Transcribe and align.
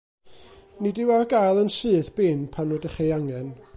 Nid 0.85 1.01
yw 1.03 1.11
ar 1.17 1.25
gael 1.33 1.61
yn 1.65 1.71
syth 1.77 2.11
bin 2.17 2.41
pan 2.55 2.69
rydych 2.77 2.99
ei 3.05 3.15
angen. 3.19 3.49